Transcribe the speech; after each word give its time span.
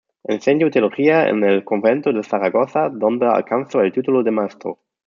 Enseñó 0.23 0.71
Teología 0.71 1.29
en 1.29 1.43
el 1.43 1.63
convento 1.63 2.11
de 2.11 2.23
Zaragoza, 2.23 2.89
donde 2.89 3.27
alcanzó 3.27 3.81
el 3.81 3.91
título 3.91 4.23
de 4.23 4.31
maestro. 4.31 4.79